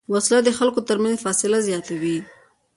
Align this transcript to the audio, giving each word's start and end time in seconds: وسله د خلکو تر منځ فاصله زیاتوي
وسله 0.13 0.39
د 0.43 0.49
خلکو 0.57 0.79
تر 0.89 0.97
منځ 1.03 1.15
فاصله 1.25 1.57
زیاتوي 1.67 2.17